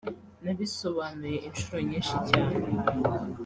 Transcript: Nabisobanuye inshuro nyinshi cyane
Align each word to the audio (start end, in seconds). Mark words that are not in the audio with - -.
Nabisobanuye 0.43 1.37
inshuro 1.47 1.77
nyinshi 1.87 2.15
cyane 2.29 2.55